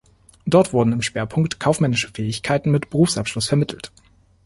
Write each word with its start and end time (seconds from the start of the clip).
Dort 0.47 0.73
wurden 0.73 0.93
im 0.93 1.03
Schwerpunkt 1.03 1.59
kaufmännische 1.59 2.09
Fähigkeiten 2.11 2.71
mit 2.71 2.89
Berufsabschluss 2.89 3.47
vermittelt. 3.47 3.91